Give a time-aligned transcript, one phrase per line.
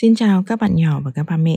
[0.00, 1.56] Xin chào các bạn nhỏ và các ba mẹ.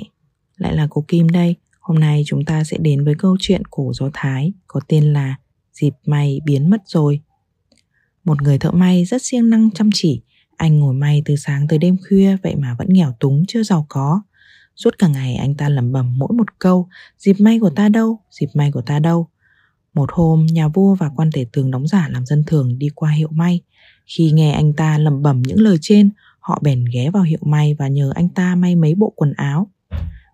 [0.57, 1.55] Lại là cô Kim đây.
[1.79, 5.35] Hôm nay chúng ta sẽ đến với câu chuyện cổ do Thái có tên là
[5.73, 7.21] Dịp may biến mất rồi.
[8.23, 10.21] Một người thợ may rất siêng năng chăm chỉ.
[10.57, 13.85] Anh ngồi may từ sáng tới đêm khuya vậy mà vẫn nghèo túng chưa giàu
[13.89, 14.21] có.
[14.75, 16.87] Suốt cả ngày anh ta lẩm bẩm mỗi một câu
[17.17, 19.27] Dịp may của ta đâu, dịp may của ta đâu.
[19.93, 23.11] Một hôm, nhà vua và quan tể tướng đóng giả làm dân thường đi qua
[23.11, 23.61] hiệu may.
[24.05, 26.09] Khi nghe anh ta lẩm bẩm những lời trên,
[26.49, 29.67] họ bèn ghé vào hiệu may và nhờ anh ta may mấy bộ quần áo.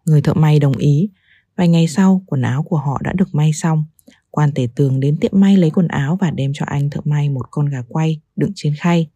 [0.06, 1.10] Người thợ may đồng ý.
[1.56, 3.86] Vài ngày sau, quần áo của họ đã được may xong.
[4.32, 7.30] Quan tể tường đến tiệm may lấy quần áo và đem cho anh thợ may
[7.30, 9.08] một con gà quay đựng trên khay.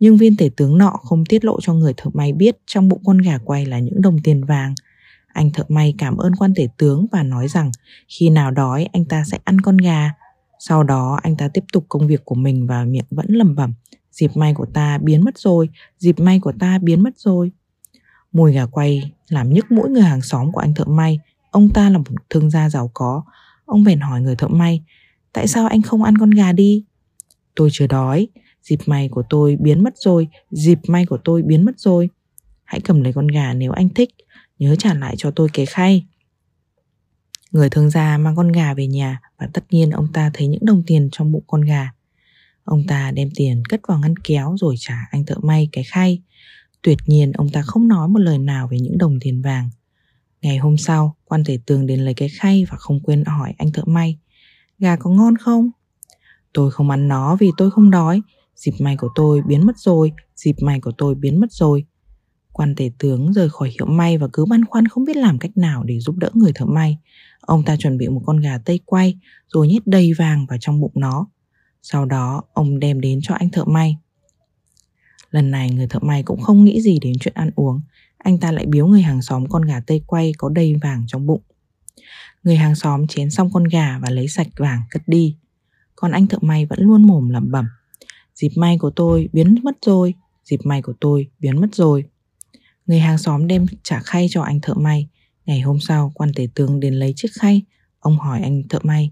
[0.00, 3.02] Nhưng viên tể tướng nọ không tiết lộ cho người thợ may biết trong bụng
[3.04, 4.74] con gà quay là những đồng tiền vàng.
[5.26, 7.70] Anh thợ may cảm ơn quan tể tướng và nói rằng
[8.08, 10.10] khi nào đói anh ta sẽ ăn con gà.
[10.58, 13.74] Sau đó anh ta tiếp tục công việc của mình và miệng vẫn lẩm bẩm
[14.14, 15.68] Dịp may của ta biến mất rồi,
[15.98, 17.52] dịp may của ta biến mất rồi.
[18.32, 21.18] Mùi gà quay làm nhức mũi người hàng xóm của anh thợ may.
[21.50, 23.22] Ông ta là một thương gia giàu có.
[23.64, 24.82] Ông bèn hỏi người thợ may,
[25.32, 26.84] tại sao anh không ăn con gà đi?
[27.54, 28.28] Tôi chưa đói,
[28.62, 32.08] dịp may của tôi biến mất rồi, dịp may của tôi biến mất rồi.
[32.64, 34.10] Hãy cầm lấy con gà nếu anh thích,
[34.58, 36.06] nhớ trả lại cho tôi cái khay.
[37.50, 40.64] Người thương gia mang con gà về nhà và tất nhiên ông ta thấy những
[40.64, 41.90] đồng tiền trong bụng con gà.
[42.64, 46.22] Ông ta đem tiền cất vào ngăn kéo rồi trả anh thợ may cái khay.
[46.82, 49.70] Tuyệt nhiên ông ta không nói một lời nào về những đồng tiền vàng.
[50.42, 53.72] Ngày hôm sau, quan thể tường đến lấy cái khay và không quên hỏi anh
[53.72, 54.18] thợ may.
[54.78, 55.70] Gà có ngon không?
[56.52, 58.22] Tôi không ăn nó vì tôi không đói.
[58.56, 61.84] Dịp may của tôi biến mất rồi, dịp may của tôi biến mất rồi.
[62.52, 65.56] Quan tể tướng rời khỏi hiệu may và cứ băn khoăn không biết làm cách
[65.56, 66.98] nào để giúp đỡ người thợ may.
[67.40, 70.80] Ông ta chuẩn bị một con gà tây quay rồi nhét đầy vàng vào trong
[70.80, 71.26] bụng nó.
[71.86, 73.96] Sau đó ông đem đến cho anh thợ may.
[75.30, 77.80] Lần này người thợ may cũng không nghĩ gì đến chuyện ăn uống,
[78.18, 81.26] anh ta lại biếu người hàng xóm con gà tây quay có đầy vàng trong
[81.26, 81.40] bụng.
[82.42, 85.36] Người hàng xóm chén xong con gà và lấy sạch vàng cất đi.
[85.96, 87.66] Còn anh thợ may vẫn luôn mồm lẩm bẩm.
[88.34, 92.04] Dịp may của tôi biến mất rồi, dịp may của tôi biến mất rồi.
[92.86, 95.08] Người hàng xóm đem trả khay cho anh thợ may.
[95.46, 97.62] Ngày hôm sau, quan tể tướng đến lấy chiếc khay.
[98.00, 99.10] Ông hỏi anh thợ may,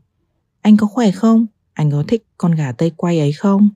[0.60, 1.46] anh có khỏe không?
[1.72, 3.68] Anh có thích con gà tây quay ấy không?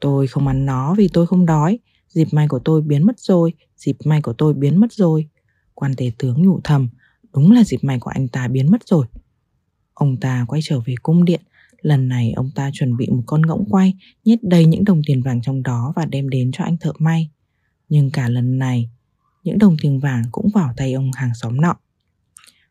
[0.00, 1.78] Tôi không ăn nó vì tôi không đói.
[2.08, 5.28] Dịp may của tôi biến mất rồi, dịp may của tôi biến mất rồi.
[5.74, 6.88] Quan tế tướng nhủ thầm,
[7.34, 9.06] đúng là dịp may của anh ta biến mất rồi.
[9.94, 11.40] Ông ta quay trở về cung điện,
[11.80, 13.94] lần này ông ta chuẩn bị một con ngỗng quay,
[14.24, 17.30] nhét đầy những đồng tiền vàng trong đó và đem đến cho anh thợ may.
[17.88, 18.90] Nhưng cả lần này,
[19.44, 21.76] những đồng tiền vàng cũng vào tay ông hàng xóm nọ.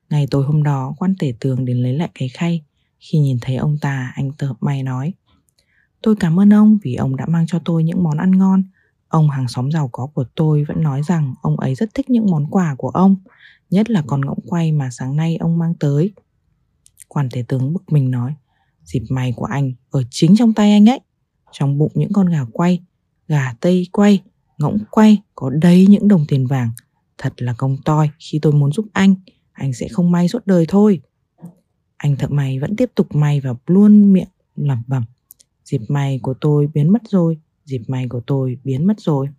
[0.09, 2.63] Ngày tối hôm đó, quan tể tường đến lấy lại cái khay,
[3.03, 5.13] khi nhìn thấy ông ta, anh tơ may nói
[6.03, 8.63] Tôi cảm ơn ông vì ông đã mang cho tôi những món ăn ngon.
[9.07, 12.25] Ông hàng xóm giàu có của tôi vẫn nói rằng ông ấy rất thích những
[12.31, 13.15] món quà của ông,
[13.69, 16.11] nhất là con ngỗng quay mà sáng nay ông mang tới.
[17.07, 18.33] Quan tế tướng bực mình nói,
[18.83, 20.99] dịp may của anh ở chính trong tay anh ấy.
[21.51, 22.83] Trong bụng những con gà quay,
[23.27, 24.23] gà tây quay,
[24.57, 26.71] ngỗng quay có đầy những đồng tiền vàng.
[27.17, 29.15] Thật là công toi khi tôi muốn giúp anh,
[29.51, 31.01] anh sẽ không may suốt đời thôi.
[32.03, 35.03] Anh thợ may vẫn tiếp tục may và luôn miệng lẩm bẩm.
[35.63, 39.29] Dịp may của tôi biến mất rồi, dịp may của tôi biến mất rồi.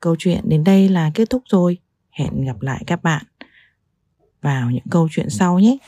[0.00, 1.78] Câu chuyện đến đây là kết thúc rồi.
[2.10, 3.24] Hẹn gặp lại các bạn
[4.42, 5.78] vào những câu chuyện sau nhé.